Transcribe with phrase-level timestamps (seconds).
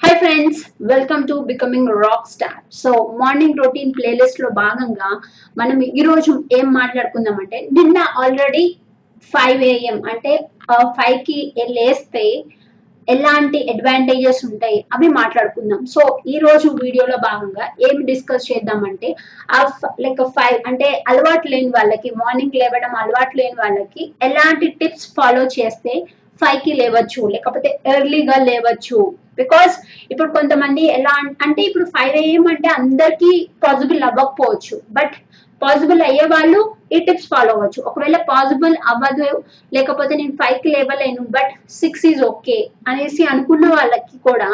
[0.00, 5.10] Hi friends welcome to becoming rock star so morning routine ప్లేలిస్ట్లో భాగంగా
[5.56, 8.64] మనం ఈ రోజు ఏం మాట్లాడుకుందామంటే నిన్న ఆల్రెడీ
[9.32, 10.32] ఫైవ్ ఏఎం అంటే
[10.96, 11.38] ఫైవ్కి
[11.68, 12.24] లేస్తే
[13.08, 15.86] ఎలాంటి అడ్వాంటేజెస్ ఉంటాయి అవి మాట్లాడుకుందాం.
[15.86, 19.08] సో ఈ రోజు వీడియోలో భాగంగా ఏం డిస్కస్ చేద్దామంటే
[19.50, 19.60] ఆ
[20.00, 25.94] లైక్ ఫైవ్ అంటే అలవాటు లేని వాళ్ళకి మార్నింగ్ లేవడం అలవాటు లేని వాళ్ళకి ఎలాంటి టిప్స్ ఫాలో చేస్తే
[26.42, 28.98] ఫైవ్కి లేవచ్చు లేకపోతే ఎర్లీగా లేవచ్చు.
[29.40, 29.74] బికాస్
[30.12, 33.32] ఇప్పుడు కొంతమంది ఎలా అంటే ఇప్పుడు ఫైవ్ ఏఎం అంటే అందరికీ
[33.64, 34.76] పాసిబుల్ అవ్వకపోవచ్చు.
[34.98, 35.14] బట్
[35.62, 36.60] పాసిబుల్ అయ్యే వాళ్ళు
[36.94, 37.80] ఈ టిప్స్ ఫాలో అవ్వచ్చు.
[37.88, 39.30] ఒకవేళ పాసిబుల్ అవ్వదు
[39.76, 42.58] లేకపోతే నేను ఫైవ్కి లేవలేను బట్ సిక్స్ ఈజ్ ఓకే
[42.90, 44.50] అనేసి అనుకున్న వాళ్ళకి కూడా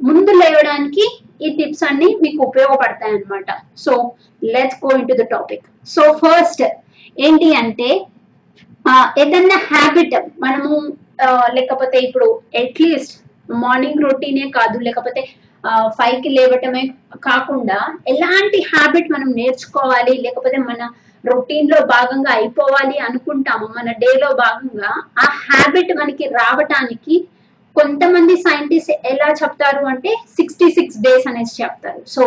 [0.00, 1.04] ముందు లేవడానికి
[1.46, 3.48] ఈ టిప్స్ అన్ని మీకు ఉపయోగపడతాయి అన్నమాట.
[3.84, 3.92] So
[4.54, 5.64] let's go in to the topic
[5.94, 6.62] so first
[7.26, 7.88] ఏంటి అంటే
[9.22, 10.14] ఏదన్నా హ్యాబిట్
[10.44, 10.70] మనము
[11.48, 13.14] లేకపోతే ఇప్పుడు అట్లీస్ట్
[13.48, 15.22] మార్నింగ్ రొటీనే కాదు లేకపోతే
[15.88, 16.82] ఫైవ్కి లేవటమే
[17.16, 17.78] కాకుండా
[18.08, 20.90] ఎలాంటి హ్యాబిట్ మనం నేర్చుకోవాలి లేకపోతే మన
[21.24, 27.28] రొటీన్లో భాగంగా అయిపోవాలి అనుకుంటాము మన డే లో భాగంగా ఆ హ్యాబిట్ మనకి రావటానికి
[27.78, 32.00] కొంతమంది సైంటిస్ట్ ఎలా చెప్తారు అంటే సిక్స్టీ సిక్స్ డేస్ అనేసి చెప్తారు.
[32.14, 32.22] So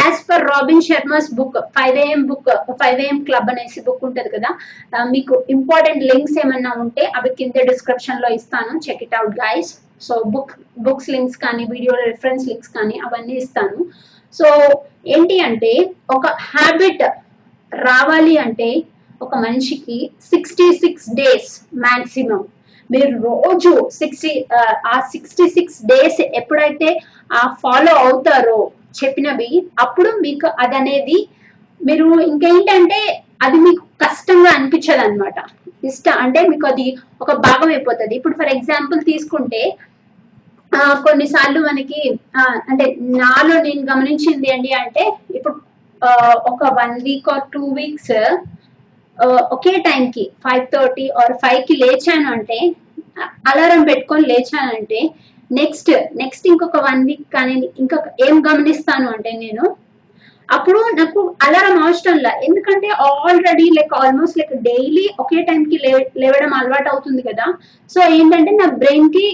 [0.00, 2.50] as per Robin Sharma's book five AM book
[2.82, 4.50] five AM club అనేసి బుక్ ఉంటుంది కదా
[5.14, 8.72] మీకు ఇంపార్టెంట్ లింక్స్ ఏమన్నా ఉంటే అవి కింద డిస్క్రిప్షన్లో ఇస్తాను.
[8.86, 9.72] Check it out guys
[10.06, 10.54] so book
[10.86, 13.78] books links కానీ వీడియో రిఫరెన్స్ లింక్స్ కానీ అవన్నీ ఇస్తాను.
[14.34, 14.46] సో
[15.16, 15.74] ఏంటి అంటే
[16.16, 17.04] ఒక హ్యాబిట్
[17.72, 18.70] రావాలి అంటే
[19.24, 19.98] ఒక మనిషికి
[20.32, 21.52] సిక్స్టీ సిక్స్ డేస్
[21.84, 22.42] మాక్సిమం
[22.94, 24.32] మీరు రోజు సిక్స్టీ
[24.86, 26.88] ఆ సిక్స్టీ సిక్స్ డేస్ ఎప్పుడైతే
[27.30, 28.58] ఆ ఫాలో అవుతారో
[29.00, 31.18] చెప్పినవి అప్పుడు మీకు అది అనేది
[31.80, 33.00] మీరు ఇంకేంటంటే
[33.42, 35.38] అది మీకు కష్టంగా అనిపించదు అనమాట
[35.82, 36.86] ఇష్ట అంటే మీకు అది
[37.20, 38.14] ఒక భాగం అయిపోతుంది.
[38.14, 39.62] ఇప్పుడు ఫర్ ఎగ్జాంపుల్ తీసుకుంటే
[41.04, 42.00] కొన్నిసార్లు మనకి
[42.70, 42.84] అంటే
[43.18, 45.02] నాలో నేను గమనించింది అండి అంటే
[45.34, 45.54] ఇప్పుడు
[46.46, 48.14] ఒక one week or two weeks
[49.52, 52.58] ఒకే టైంకి ఫైవ్ థర్టీ ఆర్ ఫైవ్కి లేచాను అంటే
[53.50, 55.00] అలారం పెట్టుకొని లేచానంటే
[55.50, 59.64] నెక్స్ట్ నెక్స్ట్ ఇంకొక వన్ వీక్ కానీ ఇంకొక ఏం గమనిస్తాను అంటే నేను
[60.48, 62.32] అప్పుడు నాకు అలారం అవసరం లా.
[62.46, 65.76] ఎందుకంటే already like almost like daily ఒకే టైంకి
[66.22, 67.46] లేవడం అలవాటు అవుతుంది కదా.
[67.90, 69.26] సో ఏంటంటే నా బ్రెయిన్కి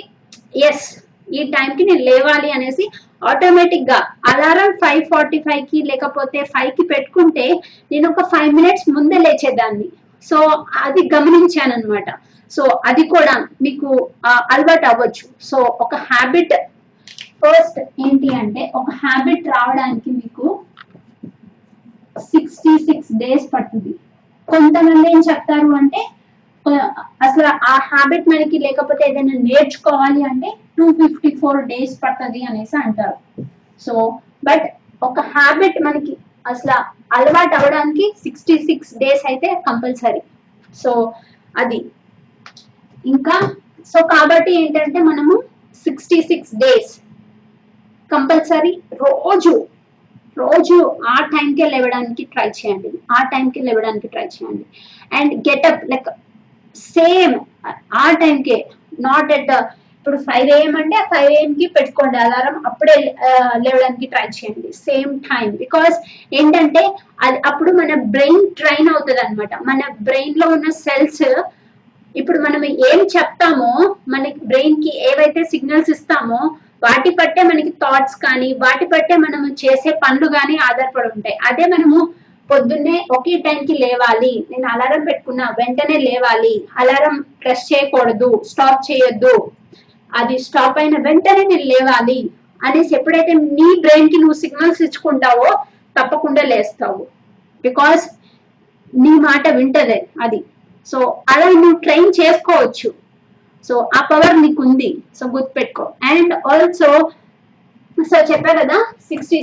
[0.69, 0.87] ఎస్
[1.29, 2.85] ఈ టైంకి నేను లేవాలి అనేసి
[3.31, 3.99] ఆటోమేటిక్గా
[4.33, 7.47] అలారం ఫైవ్ ఫార్టీ ఫైవ్కి లేకపోతే ఫైవ్కి పెట్టుకుంటే
[7.93, 9.89] నేను ఒక ఫైవ్ మినిట్స్ ముందే లేచేదాన్ని.
[10.29, 10.37] సో
[10.85, 12.11] అది గమనించాను అనమాట
[12.55, 13.89] సో అది కూడా మీకు
[14.55, 15.25] అలవాటు అవ్వచ్చు.
[15.49, 16.55] సో ఒక హ్యాబిట్
[17.43, 20.47] ఫస్ట్ ఏంటి అంటే ఒక హ్యాబిట్ రావడానికి మీకు
[22.33, 23.93] సిక్స్టీ సిక్స్ డేస్ పడుతుంది.
[24.49, 26.01] కొంతమంది ఏం చెప్తారు అంటే
[27.27, 30.49] అసలు ఆ హ్యాబిట్ మనకి లేకపోతే ఏదైనా నేర్చుకోవాలి అంటే
[30.79, 33.17] టూ ఫిఫ్టీ ఫోర్ డేస్ పడుతుంది అనేసి అంటారు.
[33.85, 33.93] సో
[34.49, 34.67] బట్
[35.09, 36.13] ఒక హ్యాబిట్ మనకి
[36.49, 36.85] అసలు
[37.15, 40.23] అలవాటు అవ్వడానికి సిక్స్టీ సిక్స్ డేస్ అయితే కంపల్సరీ.
[40.75, 41.13] సో
[41.59, 41.85] అది.
[43.07, 43.41] ఇంకా
[43.87, 45.43] సో కాబట్టి ఏంటంటే మనము
[45.85, 47.01] సిక్స్టీ సిక్స్ డేస్
[48.13, 49.67] కంపల్సరీ రోజు
[50.39, 52.91] రోజు ఆ టైంకే లేవడానికి ట్రై చేయండి.
[53.11, 54.65] ఆ టైంకి లేవడానికి ట్రై చేయండి.
[55.17, 56.09] అండ్ గెటప్ లైక్
[56.77, 57.41] సేమ్
[57.95, 59.51] ఆ టైంకే నాట్ ఎట్
[60.01, 62.95] ఇప్పుడు ఫైవ్ ఏఎం అంటే ఫైవ్ ఏఎం కి పెట్టుకోండి అలారం అప్పుడే
[63.65, 64.69] లేవడానికి ట్రై చేయండి.
[64.87, 65.97] సేమ్ టైం బికాస్
[66.33, 66.83] ఏంటంటే
[67.27, 71.25] అది అప్పుడు మన బ్రెయిన్ ట్రైన్ అవుతుంది అనమాట మన బ్రెయిన్లో ఉన్న సెల్స్
[72.15, 73.71] ఇప్పుడు మనం ఏం చెప్తామో
[74.15, 76.41] మనకి బ్రెయిన్కి ఏవైతే సిగ్నల్స్ ఇస్తామో
[76.83, 81.37] వాటి పట్టే మనకి థాట్స్ కానీ వాటి పట్టే మనం చేసే పనులు కానీ ఆధారపడి ఉంటాయి.
[81.49, 81.99] అదే మనము
[82.51, 84.33] పొద్దున్నే ఒకే టైంకి లేవాలి.
[84.51, 86.55] నేను అలారం పెట్టుకున్నా వెంటనే లేవాలి.
[86.83, 88.31] అలారం ప్రెస్ చేయకూడదు.
[88.51, 89.35] స్టాప్ చేయొద్దు.
[90.19, 92.21] అది స్టాప్ అయిన వెంటనే నేను లేవాలి
[92.67, 95.49] అనేసి ఎప్పుడైతే నీ బ్రెయిన్కి నువ్వు సిగ్నల్స్ ఇచ్చుకుంటావో
[95.97, 97.03] తప్పకుండా లేస్తావు.
[97.65, 98.03] బికాస్
[99.05, 100.41] నీ మాట వింటదే అది.
[100.91, 100.99] సో
[101.33, 102.91] అలా నువ్వు ట్రైన్ చేసుకోవచ్చు.
[103.69, 105.85] సో ఆ పవర్ నీకు ఉంది సో గుర్తుపెట్టుకో.
[106.13, 106.91] అండ్ ఆల్సో
[107.99, 108.77] సో చెప్పా కదా
[109.09, 109.39] సిక్స్టీ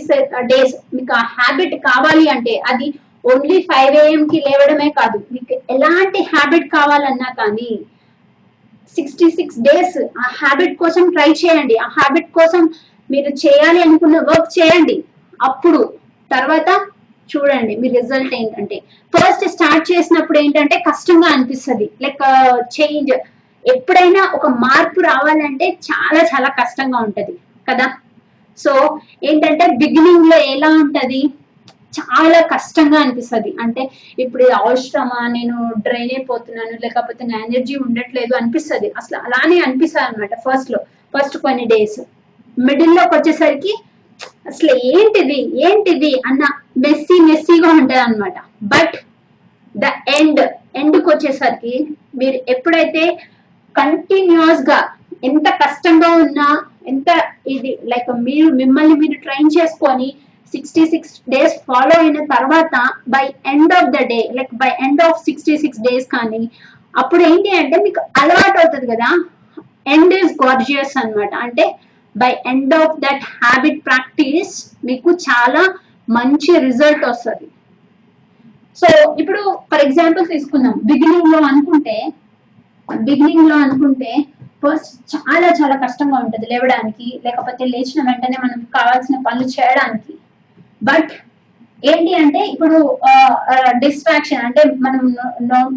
[0.51, 2.87] డేస్ మీకు ఆ హ్యాబిట్ కావాలి అంటే అది
[3.31, 5.17] ఓన్లీ ఫైవ్ ఏఎం కి లేవడమే కాదు.
[5.33, 7.71] మీకు ఎలాంటి హ్యాబిట్ కావాలన్నా కానీ
[8.95, 11.77] సిక్స్టీ సిక్స్ డేస్ ఆ హ్యాబిట్ కోసం ట్రై చేయండి.
[11.77, 12.69] ఆ హ్యాబిట్ కోసం
[13.11, 15.03] మీరు చేయాలి అనుకున్న వర్క్ చేయండి.
[15.43, 15.93] అప్పుడు
[16.31, 16.79] తర్వాత
[17.35, 18.81] చూడండి మీ రిజల్ట్ ఏంటంటే
[19.17, 21.89] ఫస్ట్ స్టార్ట్ చేసినప్పుడు ఏంటంటే కష్టంగా అనిపిస్తుంది.
[22.01, 22.21] లైక్
[22.81, 23.11] చేంజ్
[23.67, 27.31] ఎప్పుడైనా ఒక మార్పు రావాలంటే చాలా చాలా కష్టంగా ఉంటది.
[27.69, 27.93] కదా?
[28.57, 31.29] సో ఏంటంటే బిగినింగ్లో ఎలా ఉంటది?
[31.99, 33.51] చాలా కష్టంగా అనిపిస్తుంది.
[33.63, 33.81] అంటే
[34.19, 35.21] ఇప్పుడు అవసరమా?
[35.27, 35.55] నేను
[35.85, 36.75] డ్రైన్ అయిపోతున్నాను.
[36.85, 38.89] లేకపోతే నా ఎనర్జీ ఉండట్లేదు అనిపిస్తుంది.
[38.99, 40.79] అసలు అలానే అనిపిస్తుంది అనమాట ఫస్ట్లో.
[41.13, 41.99] ఫస్ట్ కొన్ని డేస్
[42.57, 43.73] మిడిల్లోకి వచ్చేసరికి
[44.47, 45.39] అసలు ఏంటిది?
[45.65, 46.11] ఏంటిది?
[46.25, 46.43] అన్న
[46.77, 48.95] మెస్సీ మెస్సీగా ఉంటది అనమాట బట్
[49.75, 49.85] ద
[50.19, 50.41] ఎండ్
[50.75, 51.73] ఎండ్కి వచ్చేసరికి
[52.15, 53.03] మీరు ఎప్పుడైతే
[53.75, 54.79] కంటిన్యూస్గా
[55.23, 56.47] ఎంత కష్టంగా ఉన్నా
[56.87, 57.09] ఎంత
[57.47, 60.07] ఇది లైక్ మీరు మిమ్మల్ని మీరు ట్రైన్ చేసుకొని
[60.53, 62.75] సిక్స్టీ సిక్స్ డేస్ ఫాలో అయిన తర్వాత
[63.15, 63.23] by
[63.53, 66.43] end of the day like by end of sixty six days కానీ
[67.01, 69.09] అప్పుడు ఏంటి అంటే మీకు అలవాటు అవుతుంది కదా.
[69.95, 71.33] ఎండ్ ఈస్ గార్జియస్ అన్నమాట.
[71.45, 71.65] అంటే
[72.15, 74.53] by end of that habit practice
[74.89, 75.63] మీకు చాలా
[76.07, 77.47] మంచి రిజల్ట్ వస్తుంది.
[78.81, 78.87] సో
[79.21, 79.41] ఇప్పుడు
[79.71, 80.75] ఫర్ ఎగ్జాంపుల్ తీసుకుందాం.
[80.91, 81.97] బిగినింగ్లో అనుకుంటే
[83.07, 84.11] బిగినింగ్లో అనుకుంటే
[84.63, 90.13] ఫస్ట్ చాలా చాలా కష్టంగా ఉంటుంది లేవడానికి లేకపోతే లేచిన వెంటనే మనం కావాల్సిన పనులు చేయడానికి.
[90.81, 91.11] బట్
[91.89, 92.77] ఏంటి అంటే ఇప్పుడు
[93.83, 95.03] డిస్ట్రాక్షన్ అంటే మనం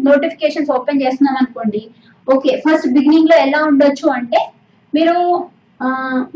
[0.09, 1.81] నోటిఫికేషన్స్ ఓపెన్ చేస్తున్నాం అనుకోండి.
[2.27, 4.39] ఓకే ఫస్ట్ బిగినింగ్లో ఎలా ఉండొచ్చు అంటే
[4.93, 5.17] మీరు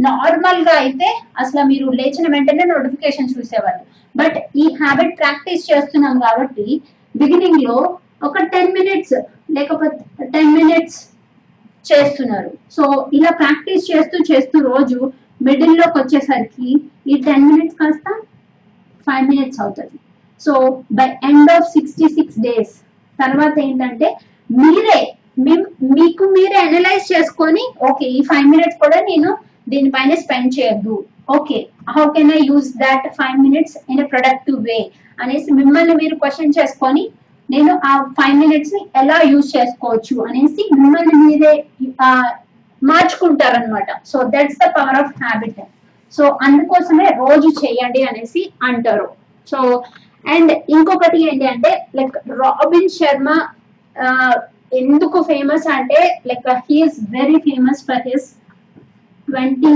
[0.08, 1.08] నార్మల్గా అయితే
[1.42, 3.84] అసలు మీరు లేచిన వెంటనే నోటిఫికేషన్ చూసేవాళ్ళు.
[4.16, 6.68] బట్ ఈ హ్యాబిట్ ప్రాక్టీస్ చేస్తున్నాం కాబట్టి
[7.16, 7.78] బిగినింగ్లో
[8.28, 9.16] ఒక టెన్ మినిట్స్
[9.58, 11.00] లేకపోతే టెన్ మినిట్స్
[11.86, 12.52] చేస్తున్నారు.
[12.76, 12.84] సో
[13.18, 15.00] ఇలా ప్రాక్టీస్ చేస్తూ చేస్తూ రోజు
[15.48, 16.70] మిడిల్లోకి వచ్చేసరికి
[17.12, 18.08] ఈ టెన్ మినిట్స్ కాస్త
[19.08, 19.98] ఫైవ్ మినిట్స్ అవుతుంది.
[20.42, 20.54] So
[21.00, 22.74] by end of sixty six days
[23.20, 24.08] తర్వాత ఏంటంటే
[24.50, 25.00] మీరే
[25.98, 29.30] మీకు మీరే అనలైజ్ చేసుకొని ఓకే ఈ ఫైవ్ మినిట్స్ కూడా నేను
[29.72, 30.96] దీనిపైన స్పెండ్ చేయొద్దు.
[31.36, 31.58] Okay
[31.96, 34.80] how can I use that five minutes in a productive way
[35.24, 37.04] అనేసి మిమ్మల్ని మీరు క్వశ్చన్ చేసుకొని
[37.50, 40.16] నేను ఆ ఫైవ్ మినిట్స్ని ఎలా యూజ్ చేసుకోవచ్చు?
[40.28, 41.54] అనేసి మిమ్మల్ని మీరే
[42.82, 45.60] మార్చుకుంటారనమాట so that's the power of habit
[46.16, 49.08] so అందుకోసమే రోజు చేయండి అనేసి అంటారు.
[49.52, 49.60] సో
[50.36, 53.30] అండ్ ఇంకొకటి ఏంటి అంటే లైక్ రాబిన్ శర్మ
[54.82, 58.28] ఎందుకు ఫేమస్ అంటే like he's very famous for his
[59.28, 59.76] twenty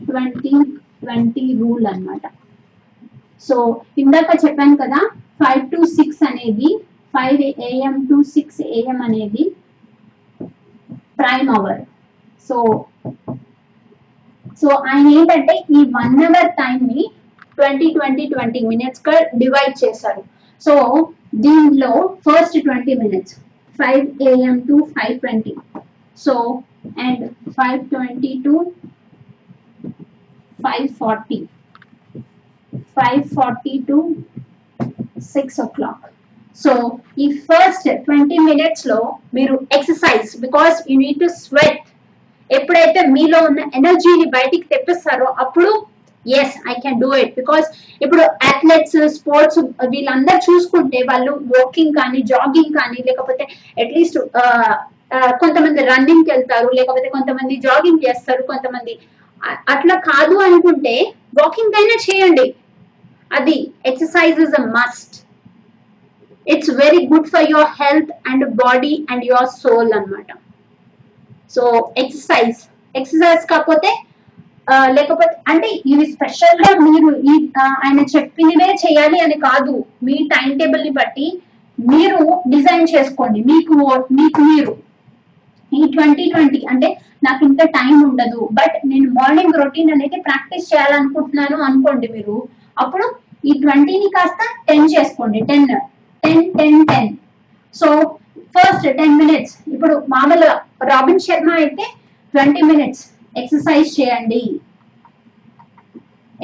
[0.00, 0.54] twenty
[1.02, 2.24] twenty rule అన్నమాట.
[3.46, 3.56] సో
[4.02, 5.00] ఇందాక చెప్పాను కదా
[5.42, 6.70] ఫైవ్ టు సిక్స్ అనేది
[7.14, 9.44] five AM to six AM అనేది
[11.20, 11.80] ప్రైమ్ అవర్.
[12.48, 12.56] సో
[14.62, 17.02] సో ఆయన ఏంటంటే ఈ వన్ అవర్ టైం ని
[17.58, 20.22] ట్వంటీ ట్వంటీ ట్వంటీ మినిట్స్గా డివైడ్ చేశారు.
[20.62, 20.74] సో
[21.44, 21.92] దీనిలో
[22.26, 23.34] first twenty minutes
[23.78, 25.52] five AM to five twenty
[26.18, 26.34] so
[27.06, 27.22] and
[27.58, 28.54] five twenty to
[30.64, 31.38] five forty
[32.96, 33.98] five forty to
[35.34, 36.04] six o'clock
[36.58, 36.72] so
[37.18, 38.98] ఈ first twenty మినిట్స్లో
[39.34, 41.87] మీరు exercise because you need to sweat
[42.50, 45.70] ఎప్పుడైతే మీలో ఉన్న ఎనర్జీని బయటికి తెప్పిస్తారో అప్పుడు
[46.26, 47.66] yes I can do it because
[48.04, 49.58] ఇప్పుడు అథ్లెట్స్ స్పోర్ట్స్
[49.92, 53.44] వీళ్ళందరూ చూసుకుంటే వాళ్ళు వాకింగ్ కానీ జాగింగ్ కానీ లేకపోతే
[53.82, 54.18] అట్లీస్ట్
[55.42, 58.94] కొంతమంది రన్నింగ్కి వెళ్తారు లేకపోతే కొంతమంది జాగింగ్ చేస్తారు కొంతమంది
[59.74, 60.94] అట్లా కాదు అనుకుంటే
[61.38, 62.46] వాకింగ్ అయినా చేయండి.
[63.38, 63.56] అది
[63.90, 65.14] exercise is a must
[66.46, 70.30] it's very good for your health and body and your soul అన్నమాట.
[71.54, 71.62] సో
[72.02, 72.58] ఎక్సర్సైజ్
[72.94, 73.90] ఎక్సర్సైజ్ కాకపోతే
[74.96, 77.34] లేకపోతే అంటే ఇవి స్పెషల్గా మీరు ఈ
[77.84, 79.74] ఆయన చెప్పినవే చేయాలి అని కాదు.
[80.06, 81.26] మీ టైం టేబుల్ని బట్టి
[81.78, 82.20] మీరు
[82.54, 83.40] డిజైన్ చేసుకోండి.
[83.50, 83.76] మీకు
[84.18, 84.72] మీకు మీరు.
[85.72, 86.88] ఈ ట్వంటీ ట్వంటీ అంటే
[87.26, 88.40] నాకు ఇంత టైం ఉండదు.
[88.58, 92.36] బట్ నేను మార్నింగ్ రొటీన్ అనేది ప్రాక్టీస్ చేయాలనుకుంటున్నాను అనుకోండి మీరు.
[92.84, 93.06] అప్పుడు
[93.48, 95.40] ఈ ట్వంటీని కాస్త టెన్ చేసుకోండి.
[95.50, 95.66] Ten
[96.22, 97.10] ten ten ten
[97.74, 97.88] so
[98.56, 101.84] first ten minutes ఇప్పుడు మామూలుగా రాబిన్ శర్మ అయితే
[102.34, 103.04] ట్వంటీ మినిట్స్
[103.40, 104.42] ఎక్సర్సైజ్ చేయండి.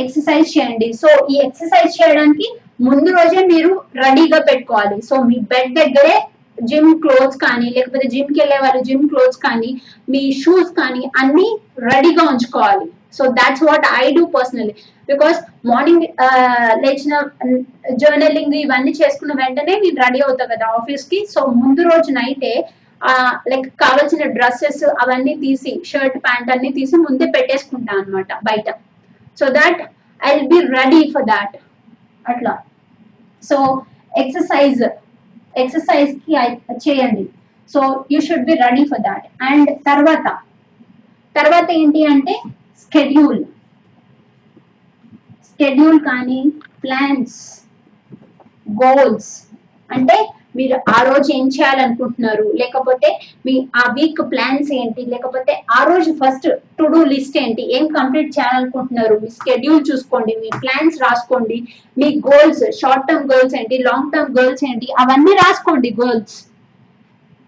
[0.02, 0.88] ఎక్సర్సైజ్ చేయండి.
[1.00, 2.46] సో ఈ ఎక్సర్సైజ్ చేయడానికి
[2.86, 3.72] ముందు రోజే మీరు
[4.04, 4.96] రెడీగా పెట్టుకోవాలి.
[5.08, 6.16] సో మీ బెడ్ దగ్గరే
[6.70, 9.70] జిమ్ క్లోత్స్ కానీ లేకపోతే జిమ్కి వెళ్ళే వాళ్ళు జిమ్ క్లోత్స్ కానీ
[10.12, 11.46] మీ షూస్ కానీ అన్ని
[11.90, 12.86] రెడీగా ఉంచుకోవాలి.
[13.16, 14.74] So that's what I do personally
[15.10, 15.38] because
[15.70, 16.04] morning
[16.84, 17.14] లేచిన
[18.02, 21.20] జర్నలింగ్ ఇవన్నీ చేసుకున్న వెంటనే మీరు రెడీ అవుతావు కదా ఆఫీస్కి.
[21.34, 22.54] సో ముందు రోజు నైటే
[23.50, 28.68] లైక్ కావాల్సిన డ్రెస్సెస్ అవన్నీ తీసి షర్ట్ ప్యాంట్ అన్ని తీసి ముందే పెట్టేసుకుంటా అన్నమాట బయట.
[29.40, 29.80] So that
[30.20, 31.56] I will be ready for that
[32.32, 32.54] అట్లా.
[33.42, 33.56] సో
[34.22, 34.82] ఎక్సర్సైజ్
[35.62, 36.32] ఎక్సర్సైజ్కి
[36.86, 37.24] చేయండి.
[37.74, 37.80] So
[38.12, 40.26] you should be ready for that and తర్వాత
[41.36, 42.34] తర్వాత ఏంటి అంటే
[42.82, 43.42] స్కెడ్యూల్
[45.50, 46.40] స్కెడ్యూల్ కానీ
[46.84, 47.36] ప్లాన్స్
[48.82, 49.30] గోల్స్
[49.90, 50.16] అంటే
[50.58, 52.46] మీరు ఆ రోజు ఏం చేయాలనుకుంటున్నారు?
[52.60, 53.08] లేకపోతే
[53.46, 55.02] మీ ఆ వీక్ ప్లాన్స్ ఏంటి?
[55.14, 57.62] లేకపోతే ఆ రోజు ఫస్ట్ టు డూ లిస్ట్ ఏంటి?
[57.76, 59.16] ఏం కంప్లీట్ చేయాలనుకుంటున్నారు?
[59.22, 61.58] మీ స్కెడ్యూల్ చూసుకోండి మీ ప్లాన్స్ రాసుకోండి
[62.00, 66.36] మీ గోల్స్ షార్ట్ టర్మ్ గోల్స్ ఏంటి లాంగ్ టర్మ్ గోల్స్ ఏంటి అవన్నీ రాసుకోండి గోల్స్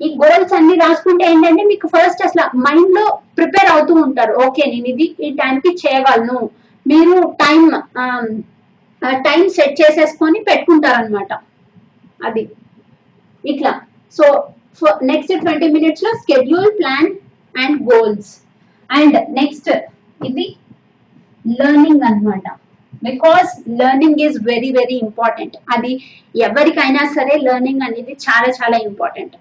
[0.01, 3.05] ఈ గోల్స్ అన్ని రాసుకుంటే ఏంటంటే మీకు ఫస్ట్ అసలు మైండ్లో
[3.39, 4.33] ప్రిపేర్ అవుతూ ఉంటారు.
[4.47, 6.39] ఓకే నేను ఇది ఈ టైంకి చేయగలను.
[6.87, 7.63] మీరు టైం
[9.27, 11.33] టైం సెట్ చేసేసుకొని పెట్టుకుంటారనమాట
[12.29, 12.45] అది.
[13.53, 13.73] ఇట్లా.
[14.17, 14.27] సో
[15.11, 17.09] నెక్స్ట్ ట్వంటీ మినిట్స్లో schedule plan
[17.55, 18.31] and goals
[18.91, 19.69] and next
[20.29, 20.47] ఇది
[21.61, 22.47] లెర్నింగ్ అన్నమాట.
[23.09, 23.51] Because
[23.81, 25.93] learning is very very important అది
[26.47, 29.35] ఎవరికైనా సరే లెర్నింగ్ అనేది చాలా చాలా ఇంపార్టెంట్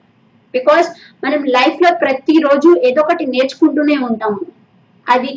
[0.53, 0.87] బికాస్
[1.23, 4.43] మనం లైఫ్లో ప్రతిరోజు ఏదో ఒకటి నేర్చుకుంటూనే ఉంటాము.
[5.07, 5.31] అది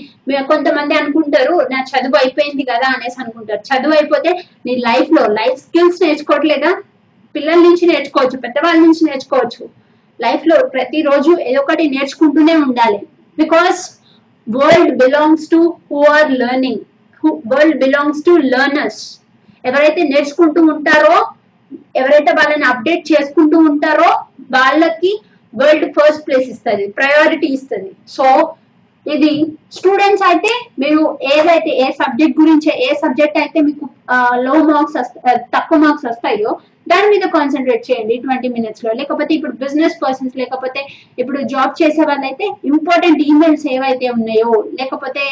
[0.50, 3.62] కొంతమంది అనుకుంటారు నా చదువు అయిపోయింది కదా అనేసి అనుకుంటారు.
[3.70, 4.30] చదువు అయిపోతే
[4.66, 6.70] నీ లైఫ్లో లైఫ్ స్కిల్స్ నేర్చుకోవట్లేదా?
[7.38, 9.64] పిల్లల నుంచి నేర్చుకోవచ్చు పెద్దవాళ్ళ నుంచి నేర్చుకోవచ్చు.
[10.20, 13.00] లైఫ్లో ప్రతిరోజు ఏదో ఒకటి నేర్చుకుంటూనే ఉండాలి.
[13.38, 13.80] Because
[14.46, 16.82] world belongs to who are learning
[17.52, 19.02] world belongs to learners
[19.68, 21.16] ఎవరైతే నేర్చుకుంటూ ఉంటారో
[22.00, 24.10] ఎవరైతే వాళ్ళని అప్డేట్ చేసుకుంటూ ఉంటారో
[24.56, 25.10] వాళ్ళకి
[25.52, 27.92] వరల్డ్ ఫస్ట్ ప్లేస్ ఇస్తుంది ప్రయారిటీ ఇస్తుంది.
[28.16, 28.24] సో
[29.14, 29.30] ఇది
[29.76, 31.02] స్టూడెంట్స్ అయితే మీరు
[31.34, 33.84] ఏదైతే ఏ సబ్జెక్ట్ గురించి ఏ సబ్జెక్ట్ అయితే మీకు
[34.46, 34.98] లో మార్క్స్
[35.54, 36.50] తక్కువ మార్క్స్ వస్తాయో
[36.90, 38.90] దాని మీద కాన్సన్ట్రేట్ చేయండి ట్వంటీ మినిట్స్లో.
[39.00, 40.80] లేకపోతే ఇప్పుడు బిజినెస్ పర్సన్స్ లేకపోతే
[41.22, 45.24] ఇప్పుడు జాబ్ చేసే వాళ్ళైతే ఇంపార్టెంట్ ఈమెయిల్స్ ఏవైతే ఉన్నాయో లేకపోతే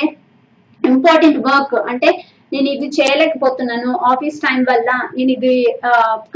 [0.85, 2.11] ఇంపార్టెంట్ వర్క్ అంటే
[2.54, 5.54] నేను ఇది చేయలేకపోతున్నాను ఆఫీస్ టైం వల్ల నేను ఇది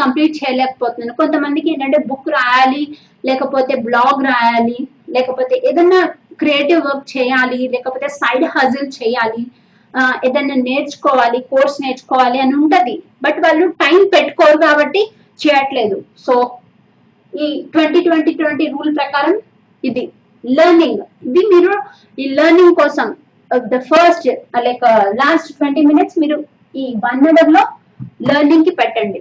[0.00, 1.12] కంప్లీట్ చేయలేకపోతున్నాను.
[1.20, 2.82] కొంతమందికి ఏంటంటే బుక్ రాయాలి
[3.28, 4.78] లేకపోతే బ్లాగ్ రాయాలి
[5.16, 6.00] లేకపోతే ఏదన్నా
[6.40, 9.42] క్రియేటివ్ వర్క్ చేయాలి లేకపోతే సైడ్ హజిల్ చేయాలి
[10.26, 12.94] ఏదైనా నేర్చుకోవాలి కోర్స్ నేర్చుకోవాలి అని ఉంటుంది.
[13.24, 15.02] బట్ వాళ్ళు టైం పెట్టుకోరు కాబట్టి
[15.42, 15.96] చేయట్లేదు.
[16.26, 16.34] సో
[17.32, 19.34] ఈ ట్వంటీ ట్వంటీ ట్వంటీ రూల్ ప్రకారం
[19.88, 20.04] ఇది.
[20.44, 21.72] లెర్నింగ్ ఇది మీరు
[22.22, 23.08] ఈ లెర్నింగ్ కోసం
[23.72, 24.26] the first
[24.68, 24.86] like
[25.22, 26.38] last twenty minutes మీరు
[26.82, 27.62] ఈ వన్ అవర్లో
[28.28, 29.20] లెర్నింగ్కి పెట్టండి.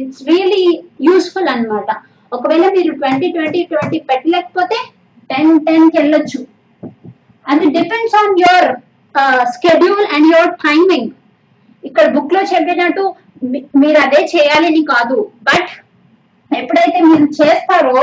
[0.00, 0.64] ఇట్స్ రియలీ
[1.08, 1.90] యూస్ఫుల్ అన్నమాట.
[2.36, 4.78] ఒకవేళ మీరు ట్వంటీ ట్వంటీ ట్వంటీ పెట్టలేకపోతే
[5.30, 6.40] టెన్ టెన్కి వెళ్ళొచ్చు
[7.46, 8.68] అది depends on your
[9.54, 11.10] schedule and your timing
[11.88, 13.04] ఇక్కడ బుక్లో చెప్పినట్టు
[13.82, 15.18] మీరు అదే చేయాలని కాదు.
[15.48, 15.70] బట్
[16.50, 17.98] ఎప్పుడైతే మీరు చేస్తారో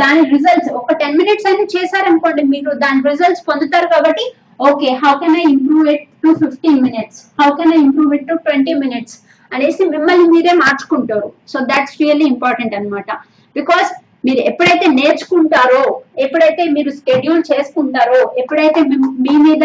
[0.00, 4.24] దాని రిజల్ట్స్ ఒక టెన్ మినిట్స్ అయినా చేశారనుకోండి మీరు దాని రిజల్ట్స్ పొందుతారు కాబట్టి
[4.68, 8.36] okay how can I improve it to fifteen minutes how can I improve it to
[8.46, 9.16] twenty minutes
[9.52, 11.28] అనేసి మిమ్మల్ని మీరే మార్చుకుంటారు.
[11.52, 13.10] సో దాట్స్ రియల్లీ ఇంపార్టెంట్ అన్నమాట.
[13.56, 13.90] బికాస్
[14.24, 19.64] మీరు ఎప్పుడైతే నేర్చుకుంటారో ఎప్పుడైతే మీరు స్కెడ్యూల్ చేసుకుంటారో ఎప్పుడైతే మీ- మీ మీద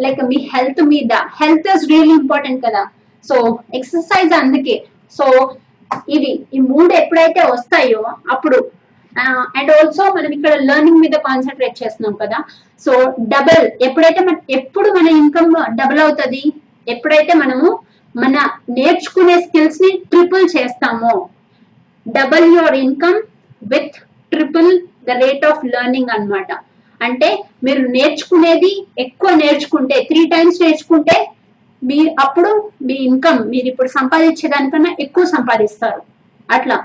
[0.00, 2.88] లైక్ మీ హెల్త్ మీద హెల్త్ ఇస్ రియల్లీ ఇంపార్టెంట్ కదా.
[3.28, 4.84] సో ఎక్సర్సైజ్ అందుకే.
[5.18, 5.54] సో
[6.08, 8.70] ఇవి ఈ మూడు ఎప్పుడైతే వస్తాయో అప్పుడు
[9.56, 12.44] అండ్ ఆల్సో మనం ఇక్కడ లెర్నింగ్ మీద కాన్సన్ట్రేట్ చేస్తున్నాం కదా.
[12.84, 16.52] సో డబల్ ఎప్పుడైతే మన ఎప్పుడు మన ఇన్కమ్ డబుల్ అవుతుంది?
[16.88, 17.78] ఎప్పుడైతే మనము
[18.16, 21.28] మన నేర్చుకునే స్కిల్స్ని ట్రిపుల్ చేస్తామో
[22.08, 23.22] double your income
[23.62, 23.96] with
[24.32, 24.70] triple
[25.08, 26.50] the rate of learning అన్నమాట.
[27.00, 27.28] అంటే
[27.64, 31.16] మీరు నేర్చుకునేది ఎక్కువ నేర్చుకుంటే త్రీ టైమ్స్ నేర్చుకుంటే
[31.82, 32.50] మీ అప్పుడు
[32.82, 36.00] మీ ఇన్కమ్ మీరు ఇప్పుడు సంపాదించే దానికన్నా ఎక్కువ సంపాదిస్తారు.
[36.48, 36.76] అట్లా.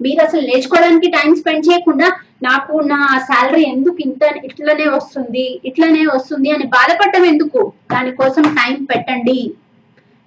[0.00, 2.08] మీరు అసలు నేర్చుకోవడానికి టైం స్పెండ్ చేయకుండా
[2.42, 7.60] నాకు నా శాలరీ ఎందుకు ఇంత ఇట్లనే వస్తుంది ఇట్లనే వస్తుంది అని బాధపడటం ఎందుకు?
[7.92, 9.38] దానికోసం టైం పెట్టండి.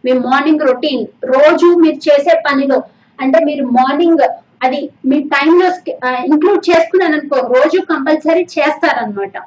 [0.04, 2.80] మీ మార్నింగ్ రొటీన్ రోజు మీరు చేసే పనిలో
[3.20, 4.24] అంటే మీరు మార్నింగ్
[4.62, 5.68] అది మీ టైంలో
[6.32, 9.38] ఇంక్లూడ్ చేసుకున్నాను అనుకో రోజు కంపల్సరీ చేస్తారనమాట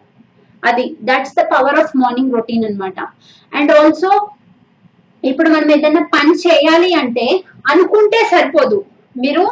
[0.62, 2.98] అది that's the power of morning routine అన్నమాట.
[3.52, 4.10] అండ్ ఆల్సో
[5.22, 7.26] ఇప్పుడు మనం ఏదైనా పని చేయాలి అంటే
[7.72, 8.78] అనుకుంటే సరిపోదు.
[9.24, 9.44] మీరు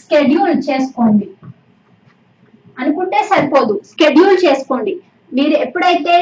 [0.00, 1.28] స్కెడ్యూల్ చేసుకోండి.
[2.80, 3.74] అనుకుంటే సరిపోదు.
[3.90, 4.94] స్కెడ్యూల్ చేసుకోండి.
[5.32, 6.14] మీరు ఎప్పుడైతే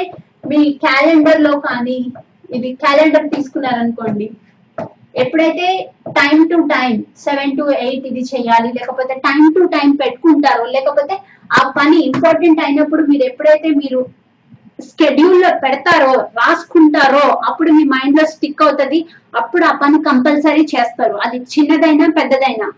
[0.51, 1.99] మీ క్యాలెండర్లో కానీ
[2.57, 4.27] ఇది క్యాలెండర్ తీసుకున్నారనుకోండి
[5.15, 5.67] ఎప్పుడైతే
[6.19, 6.93] time to time
[7.25, 11.15] seven to eight ఇది చేయాలి లేకపోతే టైం టు టైం పెట్టుకుంటారో లేకపోతే
[11.59, 14.01] ఆ పని ఇంపార్టెంట్ అయినప్పుడు మీరు ఎప్పుడైతే మీరు
[14.89, 18.99] స్కెడ్యూల్లో పెడతారో రాసుకుంటారో అప్పుడు మీ మైండ్లో స్టిక్ అవుతుంది
[19.41, 21.17] అప్పుడు ఆ పని కంపల్సరీ చేస్తారు.
[21.25, 22.69] అది చిన్నదైనా పెద్దదైనా.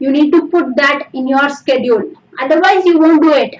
[0.00, 2.06] You need to put that in your schedule
[2.42, 3.56] otherwise you won't do it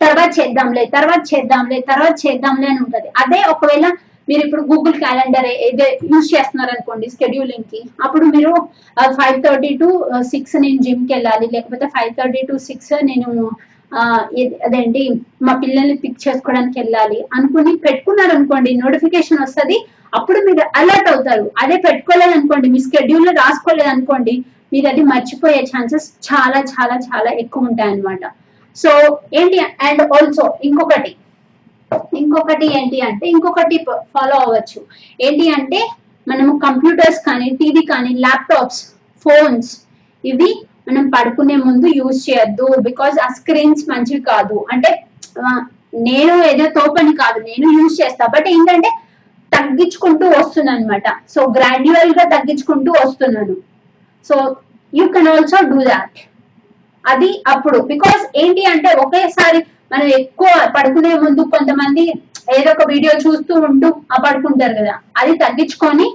[0.00, 3.08] తర్వాత చేద్దాంలే తర్వాత చేద్దాంలే తర్వాత చేద్దాంలే అని ఉంటుంది.
[3.22, 3.86] అదే ఒకవేళ
[4.28, 8.52] మీరు ఇప్పుడు గూగుల్ క్యాలెండర్ ఏదే యూజ్ చేస్తున్నారు అనుకోండి స్కెడ్యూలింగ్కి అప్పుడు మీరు
[9.14, 9.88] ఫైవ్ థర్టీ టు
[10.22, 13.30] సిక్స్ నేను జిమ్కి వెళ్ళాలి లేకపోతే ఫైవ్ థర్టీ టు సిక్స్ నేను
[14.62, 15.02] అదేంటి
[15.42, 19.76] మా పిల్లల్ని పిక్ చేసుకోవడానికి వెళ్ళాలి అనుకుని పెట్టుకున్నారు అనుకోండి నోటిఫికేషన్ వస్తుంది
[20.14, 21.46] అప్పుడు మీరు అలర్ట్ అవుతారు.
[21.62, 24.34] అదే పెట్టుకోలేదు అనుకోండి మీ స్కెడ్యూల్లో రాసుకోలేదు అనుకోండి
[24.72, 28.24] మీరు అది మర్చిపోయే ఛాన్సెస్ చాలా చాలా చాలా ఎక్కువ ఉంటాయి అనమాట
[28.76, 28.90] సో
[29.34, 31.12] ఏంటి అండ్ ఆల్సో ఇంకొకటి
[32.20, 33.76] ఇంకొకటి ఏంటి అంటే ఇంకొకటి
[34.14, 34.80] ఫాలో అవ్వచ్చు.
[35.26, 35.80] ఏంటి అంటే
[36.30, 38.80] మనము కంప్యూటర్స్ కానీ టీవీ కానీ ల్యాప్టాప్స్
[39.24, 39.70] ఫోన్స్
[40.24, 40.50] ఇవి
[40.88, 44.56] మనం పడుకునే ముందు యూజ్ చేయొద్దు బికాజ్ ఆ స్క్రీన్స్ మంచివి కాదు.
[44.72, 44.90] అంటే
[46.08, 48.24] నేను ఏదో తోపని కాదు నేను యూజ్ చేస్తా.
[48.34, 48.90] బట్ ఏంటంటే
[49.52, 53.56] తగ్గించుకుంటూ వస్తున్నాను అనమాట సో గ్రాడ్యువల్గా తగ్గించుకుంటూ వస్తున్నాను.
[54.28, 54.36] So
[54.92, 56.18] you can also do that
[57.04, 57.78] అది అప్పుడు.
[57.92, 62.04] బికాస్ ఏంటి అంటే ఒకేసారి మనం ఎక్కువ పడుకునే ముందు కొంతమంది
[62.56, 66.06] ఏదో ఒక వీడియో చూస్తూ ఉంటూ ఆ పడుకుంటారు కదా అది తగ్గించుకొని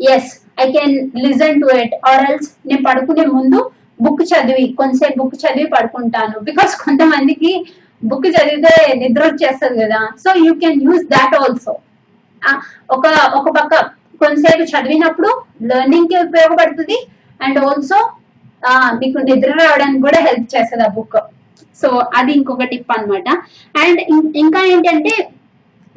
[0.00, 0.30] yes
[0.64, 3.60] I can listen to it or else నేను పడుకునే ముందు
[4.04, 6.36] బుక్ చదివి కొంతసేపు బుక్ చదివి పడుకుంటాను.
[6.48, 7.50] బికాస్ కొంతమందికి
[8.02, 11.74] బుక్ చదివితే నిద్ర వచ్చేస్తుంది కదా so you can use that also
[12.96, 13.04] ఒక
[13.38, 13.74] ఒక పక్క
[14.20, 15.30] కొంతసేపు చదివినప్పుడు
[15.70, 16.96] లెర్నింగ్కి ఉపయోగపడుతుంది.
[17.40, 17.98] అండ్ ఆల్సో
[19.00, 21.16] మీకు నిద్ర రావడానికి కూడా హెల్ప్ చేస్తుంది ఆ బుక్
[21.82, 23.28] సో అది ఇంకొక టిప్ అన్నమాట.
[23.78, 24.00] అండ్
[24.36, 25.28] ఇంకా ఏంటంటే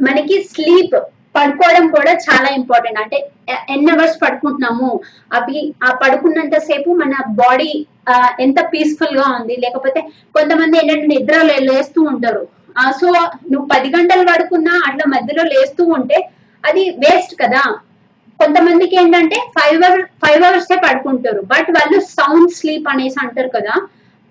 [0.02, 1.04] మనకి స్లీప్
[1.36, 3.00] పడుకోవడం కూడా చాలా ఇంపార్టెంట్.
[3.00, 3.30] అంటే
[3.70, 5.00] ఎన్ని అవర్స్ పడుకుంటున్నాము?
[5.34, 7.86] అవి ఆ పడుకున్నంత సేపు మన బాడీ
[8.40, 9.56] ఎంత పీస్ఫుల్గా ఉంది?
[9.56, 10.02] లేకపోతే
[10.34, 12.48] కొంతమంది ఏంటంటే నిద్ర లే- లేస్తూ ఉంటారు.
[12.92, 13.08] సో
[13.52, 16.30] నువ్వు పది గంటలు పడుకున్నా అట్లా మధ్యలో లేస్తూ ఉంటే
[16.66, 17.62] అది వేస్ట్ కదా.
[18.40, 21.42] కొంతమందికి ఏంటంటే ఫైవ్ అవర్ ఫైవ్ అవర్స్ పడుకుంటారు.
[21.42, 23.88] బట్ వాళ్ళు సౌండ్ స్లీప్ అనేసి అంటారు కదా.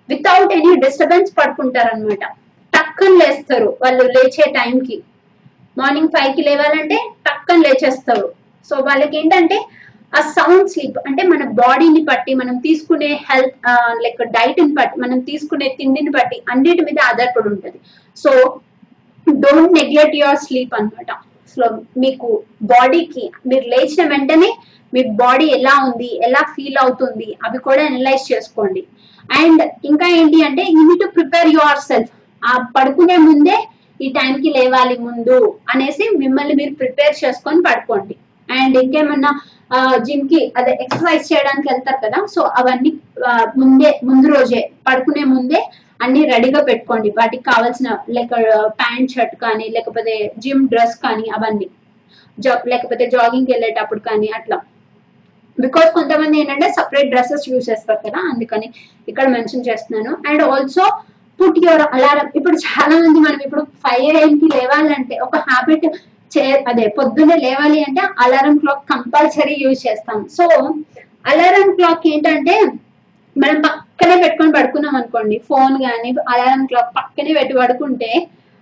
[0.09, 2.25] వితౌట్ ఎనీ డిస్టర్బెన్స్ పడుకుంటారు అనమాట
[2.73, 4.97] టక్కన లేస్తారు వాళ్ళు లేచే టైంకి.
[5.79, 6.97] మార్నింగ్ ఫైవ్కి లేవాలంటే
[7.27, 8.27] టక్కన లేచేస్తారు.
[8.69, 9.57] సో వాళ్ళకి ఏంటంటే
[10.17, 13.57] ఆ సౌండ్ స్లీప్ అంటే మన బాడీని బట్టి మనం తీసుకునే హెల్త్
[14.03, 17.79] లైక్ డైట్ని బట్టి మనం తీసుకునే తిండిని బట్టి అన్నిటి మీద ఆధారపడి ఉంటుంది.
[18.23, 18.31] So
[19.27, 21.11] don't neglect your sleep అన్నమాట.
[21.53, 21.65] సో
[22.03, 22.29] మీకు
[22.73, 24.49] బాడీకి మీరు లేచిన వెంటనే
[24.93, 28.83] మీ బాడీ ఎలా ఉంది ఎలా ఫీల్ అవుతుంది అవి కూడా అనలైజ్ చేసుకోండి.
[29.41, 31.49] అండ్ ఇంకా ఏంటి అంటే you need to prepare
[31.89, 32.11] yourself.
[32.41, 33.57] ఆ పడుకునే ముందే
[34.03, 35.37] ఈ టైంకి లేవాలి ముందు
[35.71, 38.15] అనేసి మిమ్మల్ని మీరు ప్రిపేర్ చేసుకొని పడుకోండి.
[38.49, 39.31] అండ్ ఇంకేమన్నా
[40.07, 42.91] జిమ్కి అదే ఎక్సర్సైజ్ చేయడానికి వెళ్తారు కదా సో అవన్నీ
[43.61, 45.61] ముందే ముందు రోజే పడుకునే ముందే
[46.03, 47.09] అన్ని రెడీగా పెట్టుకోండి.
[47.19, 48.35] వాటికి కావాల్సిన లైక్
[48.81, 50.13] ప్యాంట్ షర్ట్ కానీ లేకపోతే
[50.43, 51.67] జిమ్ డ్రెస్ కానీ అవన్నీ.
[52.37, 54.57] జా లేకపోతే జాగింగ్ వెళ్ళేటప్పుడు కానీ అట్లా.
[55.57, 58.67] బికాస్ కొంతమంది ఏంటంటే సపరేట్ డ్రెస్సెస్ యూజ్ చేస్తారు కదా అందుకని
[59.11, 60.11] ఇక్కడ మెన్షన్ చేస్తున్నాను.
[60.29, 60.85] And also
[61.39, 65.87] put your alarm ఇప్పుడు చాలా మంది మనం ఇప్పుడు ఫైవ్ ఏఎం కి లేవాలంటే ఒక హ్యాబిట్
[66.31, 70.19] చే అదే పొద్దున్నే లేవాలి అంటే అలారం క్లాక్ కంపల్సరీ యూజ్ చేస్తాం.
[70.37, 70.45] సో
[71.31, 72.55] అలారం క్లాక్ ఏంటంటే
[73.35, 78.11] మనం పక్కనే పెట్టుకొని పడుకున్నాం అనుకోండి ఫోన్ కానీ అలారం క్లాక్ పక్కనే పెట్టి పడుకుంటే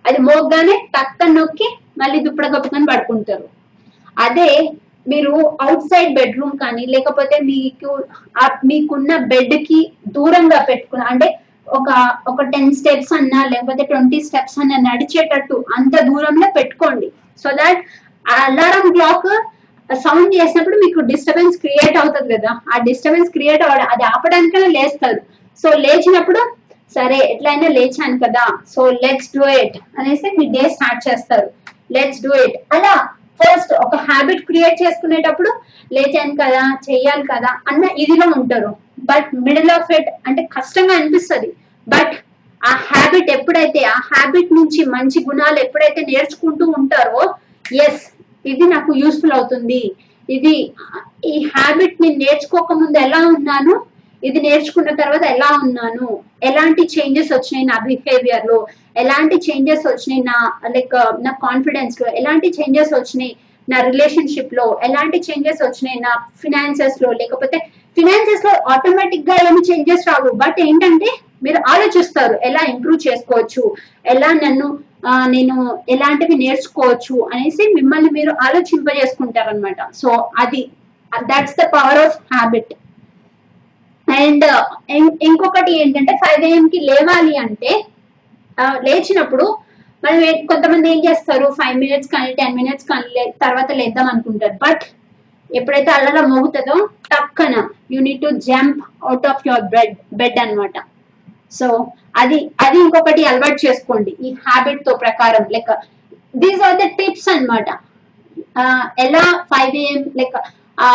[0.06, 1.68] అది మోగ్గానే టక్కన నొక్కి
[2.02, 3.46] మళ్ళీ దుప్పడ కప్పుకొని పడుకుంటారు.
[4.18, 4.50] అదే
[5.12, 5.34] మీరు
[5.66, 7.90] అవుట్ సైడ్ బెడ్రూమ్ కానీ లేకపోతే మీకు
[8.70, 9.80] మీకున్న బెడ్కి
[10.18, 11.28] దూరంగా పెట్టుకున్న అంటే
[11.78, 11.90] ఒక
[12.32, 17.08] ఒక టెన్ స్టెప్స్ అన్నా లేకపోతే ట్వంటీ స్టెప్స్ అన్నా నడిచేటట్టు అంత దూరంలో పెట్టుకోండి.
[17.44, 17.80] So that
[18.26, 19.30] alarm clock
[19.90, 22.52] sound చేసినప్పుడు మీకు డిస్టర్బెన్స్ క్రియేట్ అవుతుంది కదా.
[22.74, 25.20] ఆ డిస్టర్బెన్స్ క్రియేట్ అవ్వడం అది ఆపడానికైనా లేస్తారు.
[25.64, 26.42] సో లేచినప్పుడు
[26.96, 31.48] సరే ఎట్లయినా లేచాను కదా సో లెట్స్ డూ ఇట్ అనేసి మీ డే స్టార్ట్ చేస్తారు.
[31.96, 32.94] లెట్స్ డూ ఇట్ అలా
[33.44, 35.52] ఫస్ట్ ఒక హ్యాబిట్ క్రియేట్ చేసుకునేటప్పుడు
[35.94, 38.72] లేచాను కదా చెయ్యాలి కదా అన్న ఇదిలో ఉంటారు.
[39.12, 41.50] బట్ మిడిల్ ఆఫ్ ఇట్ అంటే కష్టంగా అనిపిస్తుంది.
[41.88, 42.14] బట్
[42.62, 47.24] ఆ హ్యాబిట్ ఎప్పుడైతే ఆ హ్యాబిట్ నుంచి మంచి గుణాలు ఎప్పుడైతే నేర్చుకుంటూ ఉంటారో
[47.86, 48.04] ఎస్
[48.52, 49.82] ఇది నాకు యూస్ఫుల్ అవుతుంది.
[50.30, 50.56] ఇది
[51.32, 53.74] ఈ హ్యాబిట్ నేను నేర్చుకోక ముందు ఎలా ఉన్నాను?
[54.28, 56.08] ఇది నేర్చుకున్న తర్వాత ఎలా ఉన్నాను?
[56.50, 58.60] ఎలాంటి చేంజెస్ వచ్చినాయి నా బిహేవియర్లో?
[59.02, 60.38] ఎలాంటి చేంజెస్ వచ్చినాయి నా
[60.76, 62.08] లైక్ నా కాన్ఫిడెన్స్లో?
[62.20, 63.34] ఎలాంటి చేంజెస్ వచ్చినాయి
[63.68, 64.66] నా రిలేషన్షిప్లో?
[64.88, 67.10] ఎలాంటి చేంజెస్ వచ్చినాయి నా ఫినాన్సెస్లో?
[67.22, 67.58] లేకపోతే
[67.98, 70.30] ఫినాన్సెస్లో ఆటోమేటిక్గా ఏమి చేంజెస్ రావు.
[70.44, 71.10] బట్ ఏంటంటే
[71.46, 73.64] మీరు ఆలోచిస్తారు ఎలా ఇంప్రూవ్ చేసుకోవచ్చు?
[74.14, 74.68] ఎలా నన్ను
[75.36, 75.56] నేను
[75.96, 77.16] ఎలాంటివి నేర్చుకోవచ్చు?
[77.34, 80.10] అనేసి మిమ్మల్ని మీరు ఆలోచింపజేసుకుంటారనమాట సో
[80.44, 80.62] అది
[81.12, 82.72] that's the power of habit
[84.16, 84.62] and uh,
[85.28, 87.72] ఇంకొకటి ఏంటంటే ఫైవ్ ఏఎం కి లేవాలి అంటే
[88.86, 89.46] లేచినప్పుడు
[90.04, 91.46] మనం కొంతమంది ఏం చేస్తారు?
[91.60, 94.56] ఫైవ్ మినిట్స్ కానీ టెన్ మినిట్స్ కానీ తర్వాత లేద్దాం అనుకుంటారు.
[94.66, 94.84] బట్
[95.50, 96.76] ఎప్పుడైతే అల్లల మోగుతుందో
[97.12, 97.56] టక్కన
[97.94, 100.76] you need to jump out of your bed bed అన్నమాట.
[101.58, 101.68] సో
[102.22, 104.12] అది అది ఇంకొకటి అలవాటు చేసుకోండి.
[104.26, 105.72] ఈ హ్యాబిట్తో ప్రకారం like
[106.44, 107.70] these are the tips అన్నమాట.
[109.06, 110.38] ఎలా ఫైవ్ ఏఎం లైక్
[110.78, 110.90] ఆ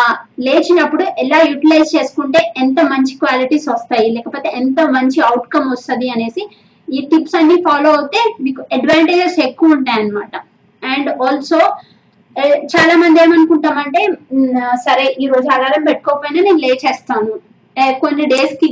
[0.46, 6.42] లేచినప్పుడు ఎలా యూటిలైజ్ చేసుకుంటే ఎంత మంచి క్వాలిటీస్ వస్తాయి లేకపోతే ఎంత మంచి అవుట్కమ్ వస్తుంది అనేసి
[6.88, 10.34] ఈ టిప్స్ అన్ని ఫాలో అవుతే మీకు అడ్వాంటేజెస్ ఎక్కువ ఉంటాయి అన్నమాట.
[10.82, 11.60] అండ్ ఆల్సో
[12.72, 14.00] చాలా మంది ఏమనుకుంటామంటే
[14.86, 17.32] సరే ఈ రోజు అలారం పెట్టుకోకపోయినా నేను లేచేస్తాను.
[18.02, 18.68] కొన్ని డేస్కి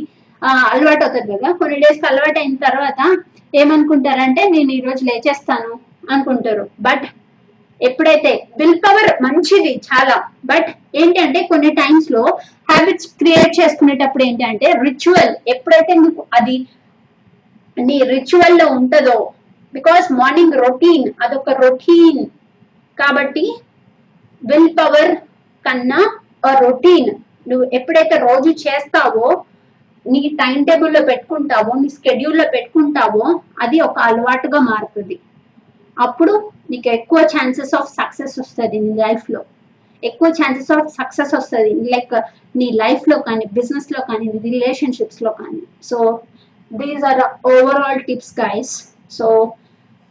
[0.71, 3.01] అలవాటు అవుతుంది కదా కొన్ని డేస్కి అలవాటు అయిన తర్వాత
[3.53, 5.73] ఏమనుకుంటారంటే నేను ఈ రోజు లేచేస్తాను
[6.13, 6.65] అనుకుంటారు.
[6.87, 7.07] బట్
[7.81, 12.39] ఎప్పుడైతే విల్ పవర్ మంచిది చాలా బట్ ఏంటంటే కొన్ని టైమ్స్లో
[12.71, 16.69] హ్యాబిట్స్ క్రియేట్ చేసుకునేటప్పుడు ఏంటంటే రిచువల్ ఎప్పుడైతే నీకు అది
[17.77, 19.35] నీ రిచువల్లో ఉంటుందో
[19.75, 22.27] బికాస్ మార్నింగ్ రొటీన్ అదొక రొటీన్
[22.99, 23.61] కాబట్టి
[24.43, 25.17] విల్ పవర్
[25.65, 26.01] కన్నా
[26.63, 27.11] రొటీన్
[27.49, 29.45] నువ్వు ఎప్పుడైతే రోజు చేస్తావో
[30.07, 35.21] నీ టైం టేబుల్లో పెట్టుకుంటావో నీ స్కెడ్యూల్లో పెట్టుకుంటావో అది ఒక అలవాటుగా మారుతుంది.
[35.99, 39.43] అప్పుడు నీకు ఎక్కువ ఛాన్సెస్ ఆఫ్ సక్సెస్ వస్తుంది నీ లైఫ్లో
[40.03, 42.15] ఎక్కువ ఛాన్సెస్ ఆఫ్ సక్సెస్ వస్తుంది లైక్
[42.57, 45.63] నీ లైఫ్లో కానీ బిజినెస్లో కానీ నీ రిలేషన్షిప్స్లో కానీ.
[45.83, 45.99] So
[46.71, 47.23] these are
[47.55, 48.75] overall tips guys
[49.11, 49.29] so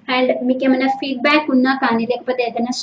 [0.07, 2.73] and మీకు ఏమైనా ఫీడ్బ్యాక్ ఉన్నా కానీ లేకపోతే ఏదైనా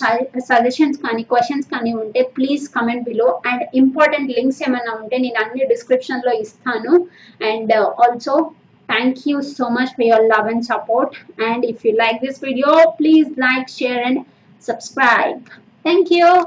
[0.51, 5.65] సజెషన్స్ కానీ క్వశ్చన్స్ కానీ ఉంటే please comment below and important links ఏమైనా ఉంటే నేను అన్ని
[5.75, 6.93] డిస్క్రిప్షన్లో ఇస్తాను.
[7.51, 7.73] And
[8.05, 8.49] also uh,
[8.93, 11.17] Thank you so much for your love and support.
[11.39, 14.27] And if you like this video, please like, share and
[14.59, 15.49] subscribe.
[15.83, 16.45] Thank you.